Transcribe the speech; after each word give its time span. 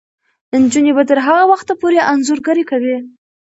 نجونې 0.61 0.91
به 0.97 1.03
تر 1.09 1.17
هغه 1.25 1.43
وخته 1.51 1.73
پورې 1.81 1.99
انځورګري 2.11 2.63
کوي. 2.71 2.97